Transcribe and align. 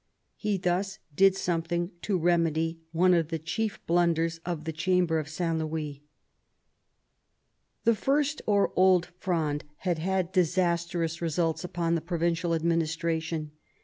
He 0.35 0.57
thus 0.57 0.97
did 1.13 1.35
something 1.35 1.91
to 2.01 2.17
remedy 2.17 2.79
one 2.91 3.13
of 3.13 3.27
the 3.27 3.37
chief 3.37 3.79
blunders 3.85 4.39
of 4.43 4.63
the 4.63 4.73
Chamber 4.73 5.19
of 5.19 5.29
St. 5.29 5.59
Louis. 5.59 6.01
The 7.83 7.93
First 7.93 8.41
or 8.47 8.73
Old 8.75 9.05
Fronde 9.19 9.63
had 9.85 9.99
had 9.99 10.31
disastrous 10.31 11.21
results 11.21 11.63
upon 11.63 11.93
the 11.93 12.01
provincial 12.01 12.55
administration. 12.55 13.51